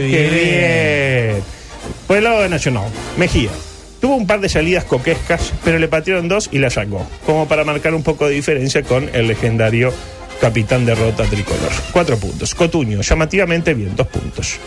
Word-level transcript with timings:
qué 0.00 1.32
bien! 1.34 1.42
Por 2.06 2.16
el 2.16 2.24
lado 2.24 2.42
de 2.42 2.48
Nacional, 2.48 2.90
Mejía. 3.16 3.50
Tuvo 4.00 4.14
un 4.14 4.26
par 4.26 4.40
de 4.40 4.48
salidas 4.48 4.84
coquescas, 4.84 5.52
pero 5.64 5.78
le 5.78 5.88
patearon 5.88 6.28
dos 6.28 6.48
y 6.52 6.58
la 6.58 6.70
sacó, 6.70 7.04
como 7.26 7.48
para 7.48 7.64
marcar 7.64 7.94
un 7.94 8.04
poco 8.04 8.28
de 8.28 8.34
diferencia 8.34 8.82
con 8.84 9.10
el 9.12 9.26
legendario 9.26 9.92
capitán 10.40 10.86
de 10.86 10.94
rota 10.94 11.24
tricolor. 11.24 11.72
Cuatro 11.92 12.16
puntos. 12.16 12.54
Cotuño, 12.54 13.00
llamativamente 13.00 13.74
bien, 13.74 13.96
dos 13.96 14.06
puntos. 14.06 14.58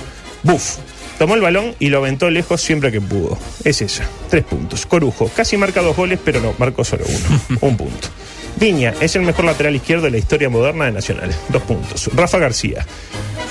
Buff, 0.44 0.78
tomó 1.18 1.36
el 1.36 1.42
balón 1.42 1.76
y 1.80 1.90
lo 1.90 2.00
aventó 2.00 2.30
lejos 2.30 2.62
siempre 2.62 2.92
que 2.92 3.00
pudo. 3.00 3.38
Es 3.64 3.82
esa, 3.82 4.04
tres 4.30 4.44
puntos. 4.44 4.86
Corujo, 4.86 5.30
casi 5.34 5.56
marca 5.56 5.82
dos 5.82 5.96
goles, 5.96 6.20
pero 6.24 6.42
no, 6.42 6.54
marcó 6.58 6.84
solo 6.84 7.06
uno, 7.08 7.60
un 7.62 7.78
punto. 7.78 8.10
Viña 8.58 8.94
es 9.00 9.16
el 9.16 9.22
mejor 9.22 9.46
lateral 9.46 9.76
izquierdo 9.76 10.06
de 10.06 10.12
la 10.12 10.18
historia 10.18 10.50
moderna 10.50 10.86
de 10.86 10.92
Nacional. 10.92 11.34
Dos 11.50 11.64
puntos. 11.64 12.10
Rafa 12.14 12.38
García. 12.38 12.86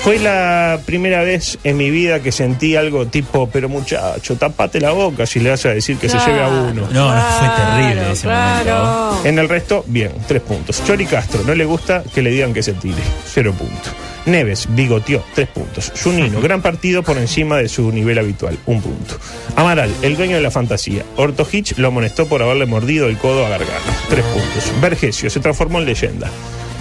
Fue 0.03 0.19
la 0.19 0.81
primera 0.87 1.23
vez 1.23 1.59
en 1.63 1.77
mi 1.77 1.91
vida 1.91 2.21
que 2.21 2.33
sentí 2.33 2.75
algo 2.75 3.07
tipo, 3.07 3.51
pero 3.51 3.69
muchacho, 3.69 4.37
tapate 4.37 4.81
la 4.81 4.93
boca 4.93 5.27
si 5.27 5.41
le 5.41 5.51
vas 5.51 5.67
a 5.67 5.75
decir 5.75 5.99
que 5.99 6.09
se 6.09 6.19
lleve 6.19 6.43
a 6.43 6.49
uno. 6.49 6.89
No, 6.91 7.15
no, 7.15 7.23
fue 7.39 7.49
terrible 7.49 8.13
ese 8.13 8.23
claro. 8.23 8.85
momento. 8.85 9.29
En 9.29 9.39
el 9.39 9.49
resto, 9.49 9.85
bien, 9.87 10.13
tres 10.27 10.41
puntos. 10.41 10.83
Chori 10.85 11.05
Castro, 11.05 11.43
no 11.45 11.55
le 11.55 11.67
gusta 11.67 12.03
que 12.15 12.23
le 12.23 12.31
digan 12.31 12.55
que 12.55 12.63
se 12.63 12.73
tire, 12.73 13.03
cero 13.27 13.55
puntos. 13.57 13.93
Neves, 14.25 14.69
bigoteó, 14.71 15.23
tres 15.35 15.49
puntos. 15.49 15.93
Junino, 16.03 16.41
gran 16.43 16.63
partido 16.63 17.03
por 17.03 17.19
encima 17.19 17.59
de 17.59 17.69
su 17.69 17.93
nivel 17.93 18.19
habitual, 18.19 18.59
un 18.65 18.81
punto. 18.81 19.19
Amaral, 19.57 19.95
el 20.01 20.17
dueño 20.17 20.37
de 20.37 20.43
la 20.43 20.51
fantasía. 20.51 21.05
Orto 21.17 21.47
Hitch 21.51 21.77
lo 21.77 21.89
amonestó 21.89 22.27
por 22.27 22.43
haberle 22.43 22.65
mordido 22.65 23.07
el 23.07 23.19
codo 23.19 23.45
a 23.45 23.51
Gargano, 23.51 23.93
tres 24.09 24.25
puntos. 24.25 24.73
Vergesio 24.81 25.29
se 25.29 25.41
transformó 25.41 25.79
en 25.79 25.85
leyenda. 25.85 26.31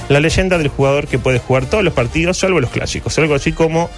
La 0.09 0.19
leyenda 0.19 0.57
del 0.57 0.69
jugador 0.69 1.07
que 1.07 1.19
puede 1.19 1.39
jugar 1.39 1.67
todos 1.67 1.83
los 1.83 1.93
partidos, 1.93 2.37
salvo 2.37 2.59
los 2.59 2.71
clásicos. 2.71 3.17
Algo 3.19 3.35
así 3.35 3.51
como 3.51 3.89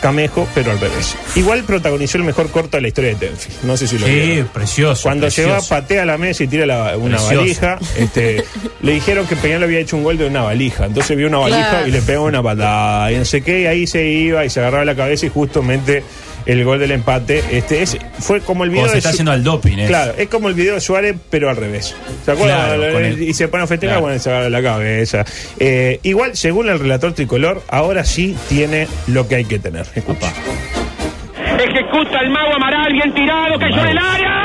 Camejo, 0.00 0.46
pero 0.54 0.70
al 0.72 0.78
revés. 0.80 1.16
Igual 1.34 1.64
protagonizó 1.64 2.18
el 2.18 2.24
mejor 2.24 2.50
corto 2.50 2.76
de 2.76 2.82
la 2.82 2.88
historia 2.88 3.10
de 3.10 3.16
Tenfield. 3.16 3.62
No 3.64 3.76
sé 3.76 3.86
si 3.86 3.98
lo 3.98 4.06
Sí, 4.06 4.12
vieron. 4.12 4.48
precioso. 4.48 5.02
Cuando 5.04 5.22
precioso. 5.26 5.48
lleva, 5.50 5.62
patea 5.68 6.04
la 6.04 6.18
mesa 6.18 6.44
y 6.44 6.48
tira 6.48 6.66
la- 6.66 6.96
una 6.96 7.16
Precioso. 7.16 7.36
valija, 7.40 7.78
este, 7.98 8.44
le 8.82 8.92
dijeron 8.92 9.26
que 9.26 9.36
Peñal 9.36 9.62
había 9.62 9.78
hecho 9.80 9.96
un 9.96 10.04
gol 10.04 10.18
de 10.18 10.26
una 10.26 10.42
valija. 10.42 10.86
Entonces 10.86 11.16
vio 11.16 11.26
una 11.28 11.38
valija 11.38 11.70
Claro. 11.70 11.86
y 11.88 11.90
le 11.90 12.02
pegó 12.02 12.24
una 12.24 12.42
patada. 12.42 13.10
Y 13.12 13.16
no 13.16 13.24
sé 13.24 13.40
qué, 13.42 13.62
y 13.62 13.66
ahí 13.66 13.86
se 13.86 14.04
iba 14.06 14.44
y 14.44 14.50
se 14.50 14.60
agarraba 14.60 14.84
la 14.84 14.94
cabeza 14.94 15.26
y 15.26 15.28
justamente 15.30 16.02
el 16.44 16.62
gol 16.64 16.78
del 16.78 16.92
empate. 16.92 17.42
Este, 17.50 17.82
es, 17.82 17.96
fue 18.20 18.40
como 18.40 18.62
el 18.62 18.70
video 18.70 18.82
Como 18.82 18.90
se 18.90 18.94
de 18.94 18.98
está 18.98 19.10
haciendo 19.10 19.32
al 19.32 19.42
doping, 19.42 19.78
¿eh? 19.78 19.86
Claro, 19.88 20.14
es 20.16 20.28
como 20.28 20.46
el 20.48 20.54
video 20.54 20.74
de 20.74 20.80
Suárez, 20.80 21.16
pero 21.28 21.50
al 21.50 21.56
revés. 21.56 21.96
¿Se 22.24 22.30
acuerdan? 22.30 22.78
Claro, 22.78 22.92
con 22.92 23.04
el- 23.04 23.20
y 23.22 23.34
se 23.34 23.48
pone 23.48 23.64
a 23.64 23.66
festejar, 23.66 23.94
Claro. 23.96 24.06
bueno, 24.06 24.20
se 24.20 24.30
agarra 24.30 24.50
la 24.50 24.62
cabeza. 24.62 25.24
Eh, 25.58 25.98
igual, 26.04 26.36
según 26.36 26.68
el 26.68 26.78
relator 26.78 27.14
tricolor, 27.14 27.62
ahora 27.68 28.04
sí 28.04 28.36
tiene 28.48 28.86
lo 29.08 29.26
que 29.26 29.34
hay 29.36 29.44
que 29.44 29.58
tener. 29.58 29.85
Escucha. 29.94 30.32
Ejecuta 31.58 32.20
el 32.20 32.30
mago 32.30 32.54
Amaral, 32.54 32.92
bien 32.92 33.12
tirado, 33.14 33.58
cayó 33.58 33.80
en 33.80 33.88
el 33.88 33.98
área. 33.98 34.35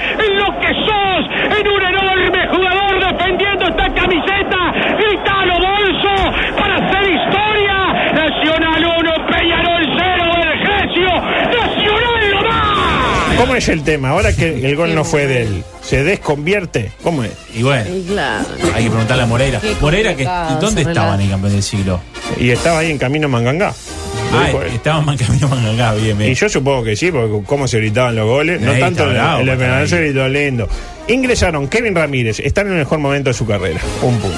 En 0.00 0.38
lo 0.38 0.46
que 0.60 0.72
sos, 0.86 1.22
en 1.58 1.68
un 1.68 1.82
enorme 1.82 2.48
jugador 2.48 3.12
defendiendo 3.12 3.68
esta 3.68 3.94
camiseta. 3.94 4.72
Gritalo 4.98 5.54
bolso 5.54 6.56
para 6.56 6.76
hacer 6.76 7.10
historia. 7.10 7.76
Nacional 8.14 8.84
1, 8.98 9.12
Peñarol 9.30 9.82
0, 9.98 10.24
Vergesio. 10.42 11.10
Nacional 11.60 12.30
no 12.32 12.48
más. 12.48 13.36
¿Cómo 13.36 13.54
es 13.54 13.68
el 13.68 13.82
tema? 13.82 14.10
Ahora 14.10 14.32
que 14.34 14.66
el 14.66 14.76
gol 14.76 14.94
no 14.94 15.04
fue 15.04 15.26
de 15.26 15.42
él, 15.42 15.64
¿se 15.80 16.04
desconvierte? 16.04 16.92
¿Cómo 17.02 17.24
es? 17.24 17.32
Y 17.54 17.62
bueno, 17.62 17.90
claro. 18.06 18.44
hay 18.74 18.84
que 18.84 18.90
preguntarle 18.90 19.22
a 19.22 19.26
Moreira. 19.26 19.60
Moreira, 19.80 20.14
que, 20.14 20.24
¿dónde 20.60 20.82
estaba 20.82 21.14
en 21.14 21.22
el 21.22 21.30
campeón 21.30 21.52
del 21.52 21.62
siglo? 21.62 22.00
Y 22.38 22.50
estaba 22.50 22.80
ahí 22.80 22.90
en 22.90 22.98
camino 22.98 23.26
a 23.26 23.30
Mangangá. 23.30 23.72
Ah, 24.32 24.46
dijo 24.46 24.62
él. 24.62 24.72
estaba 24.74 25.12
en 25.12 25.18
camino 25.18 25.48
Mangangá, 25.48 25.94
bien, 25.94 26.16
bien. 26.16 26.30
Y 26.30 26.34
yo 26.34 26.48
supongo 26.48 26.84
que 26.84 26.96
sí, 26.96 27.10
porque 27.10 27.44
cómo 27.46 27.66
se 27.66 27.78
gritaban 27.78 28.16
los 28.16 28.26
goles. 28.26 28.60
No 28.60 28.72
Ahí 28.72 28.80
tanto 28.80 29.08
está 29.10 29.40
el, 29.40 29.48
está 29.48 29.58
penal, 29.58 29.88
se 29.88 30.00
gritó 30.00 30.28
lindo. 30.28 30.68
Ingresaron 31.08 31.68
Kevin 31.68 31.94
Ramírez, 31.94 32.40
está 32.40 32.60
en 32.60 32.68
el 32.68 32.74
mejor 32.74 32.98
momento 32.98 33.30
de 33.30 33.34
su 33.34 33.46
carrera. 33.46 33.80
Un 34.02 34.18
punto. 34.18 34.36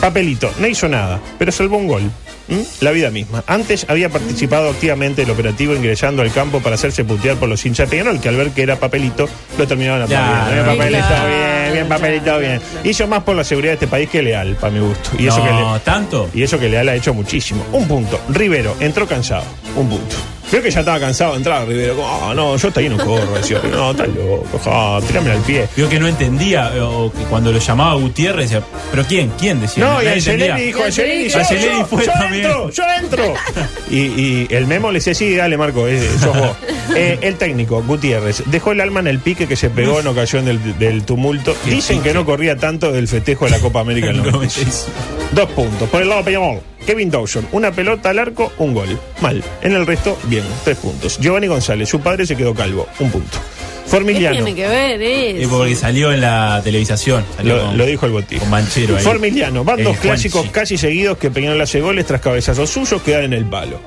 Papelito, 0.00 0.52
no 0.58 0.66
hizo 0.66 0.88
nada, 0.88 1.20
pero 1.38 1.50
salvó 1.50 1.78
un 1.78 1.88
gol. 1.88 2.02
¿Mm? 2.46 2.60
La 2.82 2.90
vida 2.90 3.10
misma. 3.10 3.42
Antes 3.46 3.86
había 3.88 4.10
participado 4.10 4.68
activamente 4.68 5.22
el 5.22 5.30
operativo 5.30 5.74
ingresando 5.74 6.20
al 6.20 6.30
campo 6.30 6.60
para 6.60 6.74
hacerse 6.74 7.02
putear 7.02 7.36
por 7.36 7.48
los 7.48 7.64
hinchas 7.64 7.88
de 7.88 7.96
Peñarol, 7.96 8.20
que 8.20 8.28
al 8.28 8.36
ver 8.36 8.50
que 8.50 8.62
era 8.62 8.76
papelito, 8.76 9.26
lo 9.56 9.66
terminaron 9.66 10.02
a 10.02 10.06
Ya, 10.06 10.48
Bien, 10.50 10.66
no, 10.66 10.72
papelito, 10.72 11.06
claro, 11.06 11.28
bien, 11.28 11.53
bien, 11.72 11.88
papelito, 11.88 12.38
bien. 12.38 12.60
Hizo 12.84 13.06
más 13.06 13.22
por 13.22 13.36
la 13.36 13.44
seguridad 13.44 13.72
de 13.72 13.74
este 13.74 13.86
país 13.86 14.08
que 14.10 14.22
Leal, 14.22 14.56
para 14.56 14.72
mi 14.72 14.80
gusto. 14.80 15.10
Y 15.18 15.26
eso 15.26 15.42
que 15.42 15.50
le- 15.52 15.80
¿tanto? 15.84 16.28
y 16.34 16.42
eso 16.42 16.58
que 16.58 16.68
Leal 16.68 16.88
ha 16.88 16.94
hecho 16.94 17.12
muchísimo. 17.14 17.64
Un 17.72 17.86
punto. 17.88 18.18
Rivero 18.28 18.74
entró 18.80 19.06
cansado. 19.06 19.44
Un 19.76 19.88
punto. 19.88 20.16
Creo 20.54 20.62
que 20.62 20.70
ya 20.70 20.80
estaba 20.80 21.00
cansado 21.00 21.32
de 21.32 21.38
entrar, 21.38 21.66
Rivero. 21.66 21.96
Como, 21.96 22.06
Ah, 22.22 22.32
no, 22.32 22.56
yo 22.56 22.68
hasta 22.68 22.78
ahí 22.78 22.88
no 22.88 22.96
corro. 22.96 23.32
Decía, 23.34 23.60
no, 23.72 23.90
estás 23.90 24.06
loco. 24.06 24.60
ja, 24.64 25.00
tírame 25.04 25.32
al 25.32 25.40
pie. 25.40 25.66
Vio 25.74 25.88
que 25.88 25.98
no 25.98 26.06
entendía, 26.06 26.70
eh, 26.76 26.80
o 26.80 27.10
que 27.12 27.24
cuando 27.24 27.50
lo 27.50 27.58
llamaba 27.58 27.94
Gutiérrez 27.94 28.50
decía, 28.50 28.64
¿pero 28.92 29.04
quién? 29.04 29.32
¿Quién 29.36 29.60
decía? 29.60 29.84
No, 29.84 30.00
y 30.00 30.06
Angelini 30.06 30.44
entendía. 30.44 30.54
dijo, 30.66 30.84
Angelini, 30.84 31.28
yo, 31.28 31.38
yo, 31.40 31.86
fue 31.86 32.06
yo 32.06 32.12
también. 32.12 32.44
entro, 32.46 32.70
yo 32.70 32.84
entro. 33.02 33.34
Y, 33.90 33.96
y 33.98 34.46
el 34.50 34.68
memo 34.68 34.92
le 34.92 34.98
decía, 35.00 35.12
sí, 35.12 35.34
dale, 35.34 35.56
Marco, 35.56 35.88
eh, 35.88 36.08
sos 36.20 36.38
vos. 36.38 36.56
Eh, 36.96 37.18
el 37.22 37.36
técnico, 37.36 37.82
Gutiérrez, 37.82 38.42
dejó 38.46 38.70
el 38.70 38.80
alma 38.80 39.00
en 39.00 39.06
el 39.08 39.18
pique 39.18 39.48
que 39.48 39.56
se 39.56 39.70
pegó 39.70 39.98
en 40.00 40.06
ocasión 40.06 40.44
del, 40.44 40.78
del 40.78 41.02
tumulto. 41.04 41.56
Dicen 41.64 42.02
que 42.02 42.12
no 42.12 42.24
corría 42.26 42.56
tanto 42.56 42.92
del 42.92 43.08
festejo 43.08 43.46
de 43.46 43.52
la 43.52 43.58
Copa 43.58 43.80
América 43.80 44.10
en 44.10 44.16
el 44.20 44.22
96. 44.22 44.86
Dos 45.34 45.50
puntos. 45.50 45.88
Por 45.88 46.00
el 46.02 46.08
lado 46.08 46.22
de 46.22 46.60
Kevin 46.86 47.10
Dawson, 47.10 47.48
una 47.52 47.72
pelota 47.72 48.10
al 48.10 48.18
arco, 48.20 48.52
un 48.58 48.72
gol. 48.72 48.98
Mal. 49.20 49.42
En 49.62 49.72
el 49.72 49.84
resto, 49.86 50.16
bien, 50.24 50.44
tres 50.64 50.76
puntos. 50.78 51.18
Giovanni 51.18 51.46
González, 51.48 51.88
su 51.88 52.00
padre 52.00 52.24
se 52.26 52.36
quedó 52.36 52.54
calvo, 52.54 52.86
un 53.00 53.10
punto. 53.10 53.38
¿Qué 53.84 53.90
Formiliano. 53.90 54.36
tiene 54.36 54.54
que 54.54 54.68
ver 54.68 55.02
Eh, 55.02 55.42
eso? 55.42 55.50
porque 55.50 55.74
salió 55.74 56.12
en 56.12 56.20
la 56.20 56.60
televisación. 56.62 57.24
Salió 57.36 57.56
Lo, 57.56 57.66
con- 57.66 57.78
lo 57.78 57.86
dijo 57.86 58.06
el 58.06 58.12
botín. 58.12 58.38
Con 58.38 58.50
Manchero 58.50 58.96
ahí. 58.96 59.02
Formiliano, 59.02 59.64
van 59.64 59.80
Eh, 59.80 59.82
dos 59.82 59.96
Juanchi. 59.96 60.28
clásicos 60.30 60.50
casi 60.52 60.78
seguidos 60.78 61.18
que 61.18 61.30
Peñarol 61.30 61.60
hace 61.60 61.80
goles 61.80 62.06
tras 62.06 62.20
cabezazos 62.20 62.70
suyos 62.70 63.02
quedan 63.02 63.24
en 63.24 63.32
el 63.34 63.44
palo. 63.44 63.80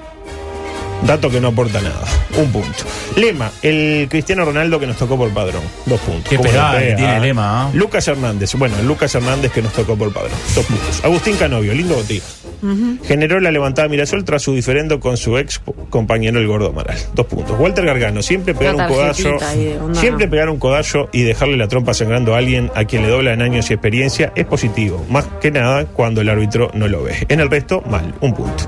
Dato 1.03 1.29
que 1.29 1.39
no 1.39 1.49
aporta 1.49 1.81
nada. 1.81 2.03
Un 2.37 2.51
punto. 2.51 2.83
Lema, 3.15 3.51
el 3.61 4.07
Cristiano 4.09 4.45
Ronaldo 4.45 4.79
que 4.79 4.87
nos 4.87 4.97
tocó 4.97 5.17
por 5.17 5.29
padrón. 5.29 5.63
Dos 5.85 5.99
puntos. 6.01 6.29
Qué 6.29 6.37
¿Cómo 6.37 6.49
pegada 6.49 6.79
que 6.79 6.95
tiene 6.95 7.19
Lema, 7.19 7.63
¿ah? 7.63 7.69
Lucas 7.73 8.07
Hernández. 8.07 8.53
Bueno, 8.55 8.77
el 8.79 8.87
Lucas 8.87 9.13
Hernández 9.15 9.51
que 9.51 9.61
nos 9.61 9.73
tocó 9.73 9.95
por 9.95 10.11
padrón. 10.11 10.37
Dos 10.55 10.65
puntos. 10.65 11.03
Agustín 11.03 11.35
Canovio, 11.37 11.73
lindo 11.73 11.95
Generó 13.03 13.39
la 13.39 13.51
levantada 13.51 13.87
Mirasol 13.87 14.23
tras 14.23 14.41
su 14.41 14.53
diferendo 14.53 14.99
con 14.99 15.17
su 15.17 15.37
ex 15.37 15.61
compañero 15.89 16.39
el 16.39 16.47
Gordo 16.47 16.69
Amaral. 16.69 16.97
Dos 17.13 17.25
puntos. 17.27 17.59
Walter 17.59 17.85
Gargano, 17.85 18.21
siempre 18.21 18.53
pegar 18.53 18.75
un 18.75 18.87
codazo. 18.87 19.37
Siempre 19.93 20.27
pegar 20.27 20.49
un 20.49 20.57
codazo 20.57 21.09
y 21.11 21.23
dejarle 21.23 21.57
la 21.57 21.67
trompa 21.67 21.93
sangrando 21.93 22.35
a 22.35 22.39
alguien 22.39 22.71
a 22.75 22.85
quien 22.85 23.03
le 23.03 23.09
doblan 23.09 23.41
años 23.41 23.69
y 23.69 23.73
experiencia 23.73 24.31
es 24.35 24.45
positivo. 24.45 25.05
Más 25.09 25.25
que 25.41 25.51
nada 25.51 25.85
cuando 25.85 26.21
el 26.21 26.29
árbitro 26.29 26.71
no 26.73 26.87
lo 26.87 27.03
ve. 27.03 27.25
En 27.29 27.39
el 27.39 27.49
resto, 27.49 27.81
mal. 27.89 28.13
Un 28.21 28.33
punto. 28.33 28.67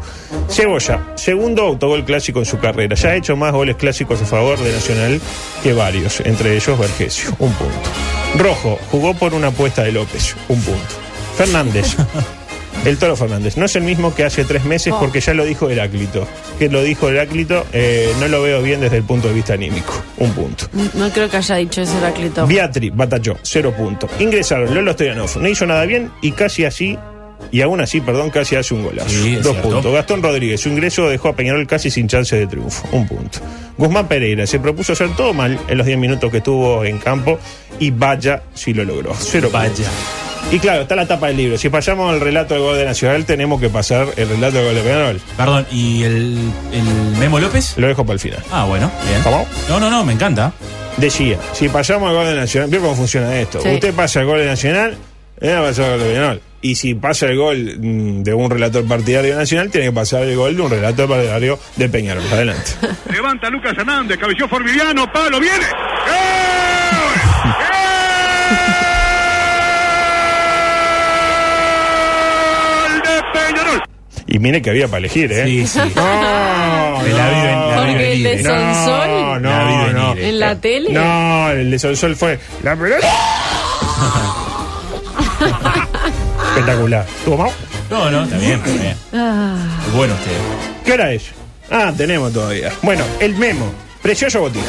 Cebolla, 0.49 1.13
segundo 1.15 1.63
autogol 1.63 2.05
clásico 2.05 2.39
en 2.39 2.45
su 2.45 2.59
carrera. 2.59 2.95
Ya 2.95 3.09
ha 3.09 3.15
hecho 3.15 3.35
más 3.35 3.53
goles 3.53 3.75
clásicos 3.75 4.21
a 4.21 4.25
favor 4.25 4.59
de 4.59 4.71
Nacional 4.71 5.21
que 5.63 5.73
varios, 5.73 6.19
entre 6.21 6.55
ellos 6.55 6.77
Vergesio. 6.77 7.29
Un 7.39 7.51
punto. 7.53 7.89
Rojo, 8.37 8.77
jugó 8.91 9.13
por 9.13 9.33
una 9.33 9.47
apuesta 9.47 9.83
de 9.83 9.91
López. 9.91 10.35
Un 10.47 10.61
punto. 10.61 10.95
Fernández. 11.35 11.95
El 12.85 12.97
Toro 12.97 13.15
Fernández. 13.15 13.57
No 13.57 13.65
es 13.65 13.75
el 13.75 13.83
mismo 13.83 14.15
que 14.15 14.23
hace 14.23 14.45
tres 14.45 14.63
meses 14.63 14.93
Oh. 14.95 14.99
porque 14.99 15.19
ya 15.19 15.33
lo 15.33 15.43
dijo 15.45 15.69
Heráclito. 15.69 16.27
Que 16.57 16.69
lo 16.69 16.81
dijo 16.81 17.09
Heráclito, 17.09 17.65
eh, 17.73 18.13
no 18.19 18.27
lo 18.27 18.41
veo 18.41 18.61
bien 18.61 18.79
desde 18.81 18.97
el 18.97 19.03
punto 19.03 19.27
de 19.27 19.33
vista 19.33 19.53
anímico. 19.53 19.93
Un 20.17 20.31
punto. 20.31 20.65
No 20.93 21.09
creo 21.11 21.29
que 21.29 21.37
haya 21.37 21.55
dicho 21.55 21.81
ese 21.81 21.97
Heráclito. 21.97 22.47
Beatri 22.47 22.89
batalló, 22.89 23.37
cero 23.41 23.73
puntos. 23.77 24.09
Ingresaron 24.19 24.73
Lolo 24.73 24.93
Stoyanov, 24.93 25.37
no 25.39 25.47
hizo 25.49 25.65
nada 25.65 25.85
bien 25.85 26.09
y 26.21 26.31
casi 26.31 26.63
así, 26.65 26.97
y 27.51 27.61
aún 27.61 27.81
así, 27.81 27.99
perdón, 28.01 28.29
casi 28.29 28.55
hace 28.55 28.73
un 28.73 28.83
golazo. 28.83 29.09
Sí, 29.09 29.35
Dos 29.35 29.51
cierto. 29.53 29.69
puntos. 29.69 29.93
Gastón 29.93 30.21
Rodríguez, 30.23 30.61
su 30.61 30.69
ingreso 30.69 31.09
dejó 31.09 31.29
a 31.29 31.35
Peñarol 31.35 31.65
casi 31.67 31.89
sin 31.91 32.07
chance 32.07 32.35
de 32.35 32.47
triunfo. 32.47 32.87
Un 32.91 33.07
punto. 33.07 33.39
Guzmán 33.77 34.07
Pereira 34.07 34.45
se 34.47 34.59
propuso 34.59 34.93
hacer 34.93 35.15
todo 35.15 35.33
mal 35.33 35.57
en 35.67 35.77
los 35.77 35.85
10 35.87 35.97
minutos 35.99 36.29
que 36.31 36.37
estuvo 36.37 36.83
en 36.85 36.97
campo 36.99 37.39
y 37.79 37.91
vaya 37.91 38.43
si 38.53 38.73
lo 38.73 38.83
logró. 38.83 39.13
Cero 39.17 39.49
Vaya. 39.51 39.69
puntos. 39.69 39.87
Y 40.51 40.59
claro, 40.59 40.81
está 40.81 40.95
la 40.95 41.05
tapa 41.07 41.27
del 41.27 41.37
libro. 41.37 41.57
Si 41.57 41.69
pasamos 41.69 42.11
al 42.11 42.19
relato 42.19 42.55
del 42.55 42.63
gol 42.63 42.75
de 42.77 42.85
Nacional, 42.85 43.25
tenemos 43.25 43.61
que 43.61 43.69
pasar 43.69 44.07
el 44.15 44.29
relato 44.29 44.57
del 44.57 44.65
gol 44.65 44.75
de 44.75 44.81
Peñarol. 44.81 45.21
Perdón, 45.37 45.65
¿y 45.71 46.03
el, 46.03 46.37
el 46.73 46.83
Memo 47.19 47.39
López? 47.39 47.77
Lo 47.77 47.87
dejo 47.87 48.03
para 48.03 48.15
el 48.15 48.19
final. 48.19 48.43
Ah, 48.51 48.65
bueno, 48.65 48.91
bien. 49.07 49.21
¿Cómo? 49.21 49.47
No, 49.67 49.79
no, 49.79 49.89
no, 49.89 50.03
me 50.03 50.13
encanta. 50.13 50.51
Decía, 50.97 51.37
si 51.53 51.69
pasamos 51.69 52.09
al 52.09 52.15
gol 52.15 52.25
de 52.25 52.35
Nacional, 52.35 52.69
¿vio 52.69 52.81
cómo 52.81 52.95
funciona 52.95 53.39
esto? 53.39 53.61
Sí. 53.61 53.69
Usted 53.69 53.93
pasa 53.93 54.21
el 54.21 54.25
gol 54.25 54.39
de 54.39 54.45
Nacional, 54.47 54.97
eh, 55.39 55.57
pasa 55.61 55.85
el 55.85 55.91
gol 55.91 55.99
de 55.99 56.13
Peñarol. 56.13 56.41
Y 56.61 56.75
si 56.75 56.93
pasa 56.95 57.27
el 57.27 57.37
gol 57.37 57.57
mm, 57.79 58.23
de 58.23 58.33
un 58.33 58.49
relator 58.49 58.85
partidario 58.85 59.31
de 59.31 59.37
Nacional, 59.37 59.69
tiene 59.69 59.87
que 59.87 59.93
pasar 59.93 60.23
el 60.23 60.35
gol 60.35 60.55
de 60.55 60.61
un 60.61 60.71
relator 60.71 61.07
partidario 61.07 61.59
de 61.75 61.89
Peñarol. 61.89 62.23
Adelante. 62.31 62.71
Levanta 63.11 63.49
Lucas 63.49 63.73
Hernández, 63.77 64.17
cabeceó 64.17 64.47
Formiliano, 64.49 65.11
palo, 65.13 65.39
viene. 65.39 65.57
¡Gol! 65.57 66.48
Y 74.31 74.37
mire 74.39 74.61
que 74.61 74.69
había 74.69 74.87
para 74.87 74.99
elegir, 74.99 75.31
¿eh? 75.31 75.45
Sí, 75.45 75.67
sí. 75.67 75.79
No, 75.95 77.01
Me 77.03 77.09
la 77.13 77.31
la 77.31 77.75
Porque 77.77 77.91
el 77.91 77.97
venir, 77.97 78.23
de 78.23 78.33
eh. 78.33 78.43
Sonsol 78.43 79.41
no, 79.41 79.49
La 79.49 79.91
no, 79.91 79.93
no. 79.93 80.13
eh. 80.15 80.29
en 80.29 80.39
la 80.39 80.55
tele. 80.59 80.91
No, 80.91 81.49
el 81.49 81.71
de 81.71 81.79
Sol 81.79 82.15
fue 82.15 82.39
la 82.61 82.75
pelota. 82.75 83.07
Espectacular. 86.49 87.05
¿Tuvo 87.25 87.37
mal? 87.37 87.51
No, 87.89 88.11
no, 88.11 88.23
está 88.23 88.37
bien, 88.37 88.59
está 88.63 88.71
bien. 88.71 88.95
Ah. 89.13 89.55
Bueno 89.95 90.13
usted. 90.13 90.31
¿Qué 90.85 90.93
hora 90.93 91.11
es? 91.13 91.23
Ah, 91.71 91.93
tenemos 91.95 92.33
todavía. 92.33 92.71
Bueno, 92.81 93.03
el 93.19 93.35
memo. 93.35 93.71
Precioso 94.01 94.39
botija. 94.41 94.65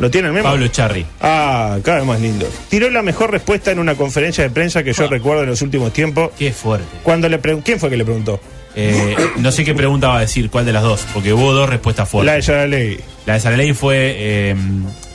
¿Lo 0.00 0.10
tiene 0.10 0.28
el 0.28 0.34
memo? 0.34 0.48
Pablo 0.48 0.66
Charri. 0.68 1.06
Ah, 1.20 1.78
cada 1.82 1.98
vez 1.98 2.06
más 2.06 2.20
lindo. 2.20 2.46
Tiró 2.68 2.90
la 2.90 3.02
mejor 3.02 3.30
respuesta 3.30 3.70
en 3.70 3.78
una 3.78 3.94
conferencia 3.94 4.42
de 4.44 4.50
prensa 4.50 4.82
que 4.82 4.92
yo 4.92 5.04
Ah. 5.04 5.08
recuerdo 5.10 5.42
en 5.44 5.50
los 5.50 5.62
últimos 5.62 5.92
tiempos. 5.92 6.30
Qué 6.38 6.52
fuerte. 6.52 6.86
Cuando 7.02 7.28
le. 7.28 7.38
¿Quién 7.40 7.78
fue 7.78 7.90
que 7.90 7.96
le 7.96 8.04
preguntó? 8.04 8.40
Eh, 8.76 9.16
no 9.38 9.52
sé 9.52 9.64
qué 9.64 9.74
pregunta 9.74 10.08
va 10.08 10.18
a 10.18 10.20
decir, 10.20 10.50
cuál 10.50 10.66
de 10.66 10.72
las 10.72 10.82
dos, 10.82 11.06
porque 11.12 11.32
hubo 11.32 11.52
dos 11.52 11.68
respuestas 11.68 12.12
La 12.14 12.18
de 12.18 12.26
fuertes. 12.26 12.46
Yaraley. 12.46 13.00
La 13.26 13.34
de 13.34 13.40
Saraley 13.40 13.72
fue. 13.72 14.14
Eh, 14.18 14.54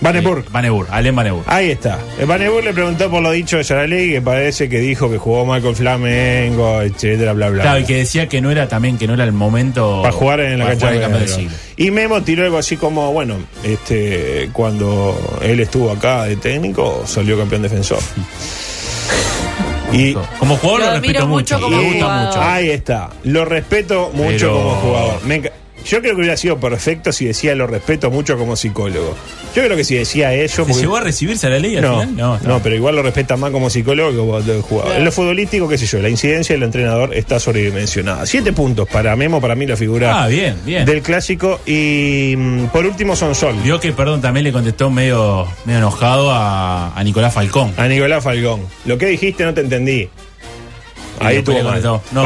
Vandenburg. 0.01 0.45
eh, 0.45 0.49
Vandenburg, 0.51 0.87
Allen 0.89 1.15
Vandenburg. 1.15 1.43
Ahí 1.47 1.69
está. 1.71 1.99
El 2.17 2.25
Banebur 2.25 2.63
le 2.63 2.73
preguntó 2.73 3.09
por 3.11 3.21
lo 3.21 3.31
dicho 3.31 3.57
de 3.57 3.63
Yaraley, 3.63 4.11
que 4.11 4.21
parece 4.21 4.69
que 4.69 4.79
dijo 4.79 5.11
que 5.11 5.17
jugó 5.17 5.45
mal 5.45 5.61
con 5.61 5.75
Flamengo, 5.75 6.81
etcétera, 6.81 7.33
bla, 7.33 7.49
bla. 7.49 7.63
Claro, 7.63 7.77
bla. 7.77 7.83
y 7.83 7.87
que 7.87 7.97
decía 7.97 8.27
que 8.29 8.41
no 8.41 8.49
era 8.49 8.67
también, 8.67 8.97
que 8.97 9.07
no 9.07 9.13
era 9.13 9.25
el 9.25 9.33
momento. 9.33 10.01
para 10.01 10.13
jugar 10.13 10.39
en 10.39 10.59
la 10.59 10.67
cancha 10.67 10.91
de 10.91 10.99
del 11.07 11.27
siglo. 11.27 11.51
Y 11.77 11.91
Memo 11.91 12.21
tiró 12.23 12.45
algo 12.45 12.57
así 12.57 12.77
como, 12.77 13.11
bueno, 13.11 13.35
este 13.63 14.49
cuando 14.53 15.39
él 15.43 15.59
estuvo 15.59 15.91
acá 15.91 16.23
de 16.23 16.37
técnico, 16.37 17.03
salió 17.05 17.37
campeón 17.37 17.61
defensor. 17.61 17.99
y 19.93 20.13
Como 20.37 20.57
jugador 20.57 20.79
Lo 20.81 20.91
respeto 20.99 21.27
mucho 21.27 21.55
mucho. 21.55 21.61
como 21.65 21.77
Me 21.77 21.83
gusta 21.83 22.25
mucho. 22.25 22.41
Ahí 22.41 22.69
está. 22.69 23.09
Lo 23.23 23.45
respeto 23.45 24.11
mucho 24.13 24.29
Pero- 24.37 24.53
como 24.53 24.71
jugador. 24.75 25.23
Me 25.25 25.35
enca- 25.41 25.51
Yo 25.85 26.01
creo 26.01 26.13
que 26.13 26.19
hubiera 26.21 26.37
sido 26.37 26.59
perfecto 26.59 27.11
si 27.11 27.25
decía 27.25 27.55
lo 27.55 27.65
respeto 27.67 28.11
mucho 28.11 28.37
como 28.37 28.55
psicólogo. 28.55 29.15
Yo 29.55 29.63
creo 29.63 29.75
que 29.75 29.83
si 29.83 29.95
decía 29.95 30.33
eso. 30.33 30.57
¿Se 30.57 30.61
porque- 30.63 30.81
llegó 30.81 30.97
a 30.97 31.01
recibir 31.01 31.37
Saraley 31.37 31.77
al 31.77 31.81
No, 31.83 31.99
final? 32.01 32.15
no, 32.17 32.35
está. 32.35 32.59
pero 32.63 32.75
igual 32.75 32.95
lo 32.95 33.01
respeta 33.01 33.37
más 33.37 33.51
como 33.51 33.69
psicólogo 33.69 34.11
que 34.11 34.17
como 34.17 34.61
jugador. 34.61 34.95
En 34.97 35.05
lo 35.05 35.11
futbolístico, 35.11 35.67
qué 35.67 35.77
sé 35.77 35.85
yo, 35.87 35.99
la 35.99 36.09
incidencia 36.09 36.53
del 36.53 36.63
entrenador 36.63 37.13
está 37.15 37.39
sobredimensionada. 37.39 38.25
Siete 38.25 38.53
puntos 38.53 38.87
para 38.89 39.15
Memo, 39.15 39.41
para 39.41 39.55
mí 39.55 39.65
la 39.65 39.75
figura 39.77 40.23
Ah, 40.23 40.27
bien, 40.27 40.55
bien. 40.65 40.85
del 40.85 41.01
clásico. 41.01 41.59
Y 41.65 42.35
mm, 42.37 42.65
por 42.67 42.85
último, 42.85 43.15
son 43.15 43.33
Sol. 43.33 43.55
Vio 43.63 43.79
que, 43.79 43.91
perdón, 43.91 44.21
también 44.21 44.43
le 44.43 44.51
contestó 44.51 44.89
medio, 44.91 45.47
medio 45.65 45.79
enojado 45.79 46.31
a, 46.31 46.93
a 46.95 47.03
Nicolás 47.03 47.33
Falcón. 47.33 47.73
A 47.77 47.87
Nicolás 47.87 48.23
Falcón. 48.23 48.61
Lo 48.85 48.97
que 48.97 49.07
dijiste 49.07 49.43
no 49.43 49.53
te 49.53 49.61
entendí. 49.61 50.09
Ahí 51.21 51.43
le 51.45 51.63
mal. 51.63 51.81
no, 51.83 52.01
no. 52.11 52.23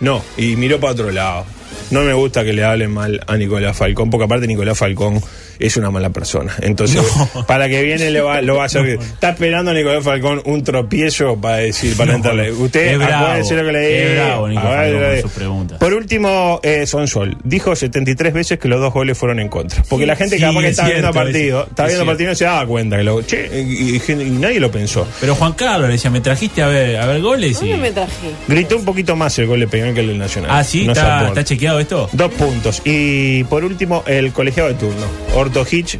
No, 0.00 0.22
y 0.36 0.54
miró 0.56 0.78
para 0.78 0.92
otro 0.92 1.10
lado. 1.10 1.44
No 1.92 2.04
me 2.04 2.14
gusta 2.14 2.42
que 2.42 2.54
le 2.54 2.64
hablen 2.64 2.90
mal 2.90 3.20
a 3.26 3.36
Nicolás 3.36 3.76
Falcón, 3.76 4.08
porque 4.08 4.24
aparte 4.24 4.46
Nicolás 4.46 4.78
Falcón 4.78 5.20
es 5.66 5.76
una 5.76 5.90
mala 5.90 6.10
persona. 6.10 6.52
Entonces, 6.60 7.02
No. 7.34 7.46
para 7.46 7.68
que 7.68 7.82
viene 7.82 8.10
le 8.10 8.20
va, 8.20 8.40
lo 8.42 8.56
va 8.56 8.62
a 8.64 8.66
hacer. 8.66 8.86
Está 8.86 9.30
esperando 9.30 9.70
a 9.70 9.74
Nicolás 9.74 10.04
Falcón 10.04 10.42
un 10.44 10.62
tropiezo 10.64 11.36
para 11.36 11.56
decir, 11.56 11.96
para 11.96 12.10
No, 12.12 12.16
entrarle. 12.16 12.52
Usted 12.52 12.92
es 12.92 12.98
bravo, 12.98 13.26
acuérdese 13.26 13.54
lo 13.56 13.64
que 13.64 13.72
le 13.72 14.02
es 14.02 15.22
dije. 15.22 15.76
Por 15.78 15.94
último, 15.94 16.60
eh, 16.62 16.86
Sonsol. 16.86 17.36
Dijo 17.44 17.74
73 17.74 18.32
veces 18.32 18.58
que 18.58 18.68
los 18.68 18.80
dos 18.80 18.92
goles 18.92 19.16
fueron 19.16 19.40
en 19.40 19.48
contra. 19.48 19.82
Porque 19.88 20.06
la 20.06 20.16
gente 20.16 20.36
sí, 20.36 20.42
capaz 20.42 20.60
que 20.60 20.66
es 20.66 20.70
estaba 20.72 20.88
viendo 20.88 21.08
el 21.08 21.12
cierto, 21.12 21.24
partido, 21.26 21.62
es- 21.62 21.68
estaba 21.68 21.88
es 21.88 21.94
viendo 21.94 22.04
cierto. 22.04 22.06
partido 22.06 22.28
y 22.28 22.32
no 22.32 22.36
se 22.36 22.44
daba 22.44 22.66
cuenta. 22.66 22.96
Que 22.96 23.04
lo, 23.04 23.22
che, 23.22 23.50
y, 23.62 23.96
y- 23.96 24.12
y 24.22 24.30
nadie 24.30 24.60
lo 24.60 24.70
pensó. 24.70 25.06
Pero 25.20 25.34
Juan 25.34 25.52
Carlos 25.52 25.88
le 25.88 25.92
decía, 25.94 26.10
me 26.10 26.20
trajiste 26.20 26.62
a 26.62 26.66
ver, 26.68 26.96
a 26.98 27.06
ver 27.06 27.20
goles 27.20 27.62
y. 27.62 27.70
¿Dónde 27.70 27.76
me 27.88 27.90
traje? 27.92 28.10
Gritó 28.48 28.76
un 28.76 28.84
poquito 28.84 29.16
más 29.16 29.38
el 29.38 29.46
gol 29.46 29.60
de 29.60 29.68
Peñarol 29.68 29.94
que 29.94 30.00
el 30.00 30.08
del 30.08 30.18
Nacional. 30.18 30.50
Ah, 30.52 30.64
sí, 30.64 30.86
está, 30.88 31.28
está 31.28 31.44
chequeado 31.44 31.80
esto. 31.80 32.08
Dos 32.12 32.30
puntos. 32.32 32.82
Y 32.84 33.44
por 33.44 33.64
último, 33.64 34.02
el 34.06 34.32
colegiado 34.32 34.68
de 34.68 34.74
turno. 34.74 35.06
Orto 35.34 35.64
Hitch 35.70 35.98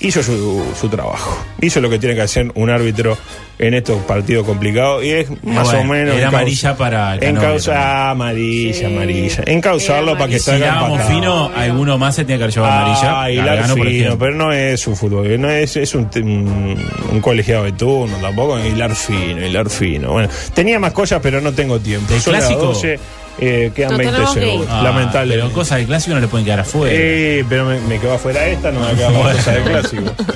hizo 0.00 0.22
su, 0.22 0.62
su 0.78 0.88
trabajo. 0.88 1.36
Hizo 1.60 1.80
lo 1.80 1.88
que 1.88 1.98
tiene 1.98 2.14
que 2.14 2.20
hacer 2.20 2.52
un 2.54 2.68
árbitro 2.68 3.16
en 3.58 3.72
estos 3.72 4.02
partidos 4.02 4.44
complicados. 4.44 5.02
Y 5.02 5.10
es 5.10 5.30
más 5.42 5.64
bueno, 5.64 5.80
o 5.80 5.84
menos. 5.84 6.16
era 6.16 6.28
amarilla 6.28 6.76
para 6.76 7.18
también. 7.18 7.38
ah, 7.74 8.10
amarilla, 8.10 8.74
Sí. 8.74 8.84
amarilla. 8.84 9.42
Encausarlo 9.46 10.12
para 10.18 10.28
que 10.28 10.38
si 10.38 10.44
salga 10.44 10.68
empatado. 10.84 11.08
fino, 11.08 11.50
alguno 11.56 11.96
más 11.96 12.14
se 12.16 12.24
tenía 12.24 12.36
que 12.36 12.42
haber 12.44 12.54
llevado 12.54 12.72
amarilla. 12.74 13.22
Ah, 13.22 13.30
y 13.30 13.36
Gargano, 13.36 13.68
por 13.74 13.78
Larfino, 13.86 13.88
ejemplo. 14.06 14.18
pero 14.18 14.34
no 14.36 14.52
es 14.52 14.80
su 14.80 14.94
fútbol, 14.94 15.40
no 15.40 15.50
es, 15.50 15.76
es 15.76 15.94
un, 15.94 16.10
un, 16.16 16.76
un 17.12 17.20
colegiado 17.22 17.64
de 17.64 17.72
turno 17.72 18.18
tampoco, 18.18 18.58
Hilar 18.58 18.94
fino, 18.94 19.46
Hilar 19.46 19.70
fino. 19.70 20.12
Bueno, 20.12 20.28
tenía 20.52 20.78
más 20.78 20.92
cosas, 20.92 21.20
pero 21.22 21.40
no 21.40 21.52
tengo 21.52 21.80
tiempo. 21.80 22.12
¿Del 22.12 22.20
Son 22.20 22.34
las 22.34 22.42
clásico? 22.44 22.66
12, 22.66 22.98
eh, 23.38 23.70
quedan 23.74 23.90
Nos 23.90 23.98
20 23.98 24.12
tenemos 24.14 24.34
que 24.34 24.40
ir. 24.40 24.46
segundos. 24.46 24.68
Ah, 24.72 24.82
Lamentable. 24.82 25.34
Pero 25.34 25.52
cosas 25.52 25.78
del 25.78 25.86
clásico 25.86 26.14
no 26.14 26.20
le 26.20 26.28
pueden 26.28 26.44
quedar 26.44 26.60
afuera. 26.60 26.94
Eh, 26.96 27.44
pero 27.48 27.64
me, 27.66 27.80
me 27.80 27.98
quedó 28.00 28.14
afuera 28.14 28.46
esta, 28.46 28.70
no 28.72 28.80
me 28.80 28.94
queda 28.94 29.10
más 29.10 29.18
Bueno. 29.22 29.36
cosa 29.38 29.52
del 29.52 29.62
clásico. 29.64 30.02